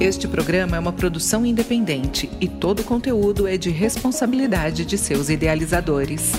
[0.00, 5.28] Este programa é uma produção independente e todo o conteúdo é de responsabilidade de seus
[5.28, 6.34] idealizadores.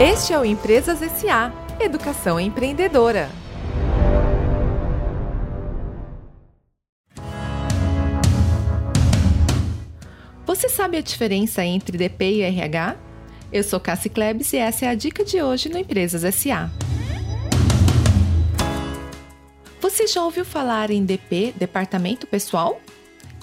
[0.00, 3.30] Este é o Empresas SA Educação Empreendedora.
[10.44, 12.96] Você sabe a diferença entre DP e RH?
[13.52, 16.68] Eu sou Cassi Klebs e essa é a dica de hoje no Empresas SA.
[19.94, 22.80] Você já ouviu falar em DP, Departamento Pessoal?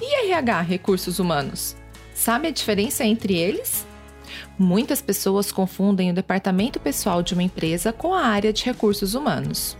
[0.01, 1.77] E RH, Recursos Humanos?
[2.13, 3.87] Sabe a diferença entre eles?
[4.59, 9.77] Muitas pessoas confundem o departamento pessoal de uma empresa com a área de recursos humanos.